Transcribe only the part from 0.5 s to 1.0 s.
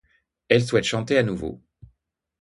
souhaite